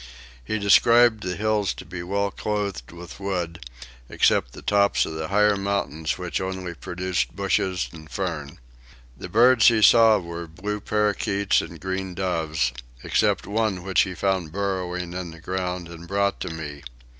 [0.43, 3.63] He described the hills to be well clothed with wood,
[4.09, 8.57] except the tops of the higher mountains which only produced bushes and fern.
[9.15, 12.71] The birds he saw were blue parakeets and green doves,
[13.03, 16.81] except one which he found burrowing in the ground and brought to me.